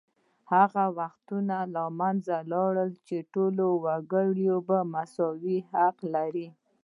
[0.53, 3.55] هغه وختونه له منځه لاړل چې ټول
[3.85, 4.49] وګړي
[4.93, 6.47] مساوي حقوق لري